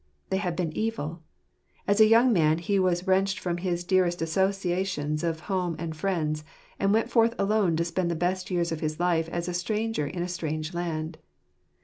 [0.31, 1.21] They had been evil.
[1.87, 6.43] As a young man he was wrenched from his dearest associations of home and friends,
[6.79, 10.07] and went forth alone to spend the best years of his life as a stranger
[10.07, 11.19] in a strange land.